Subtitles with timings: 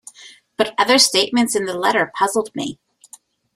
[0.57, 2.79] But other statements in the letter puzzled me.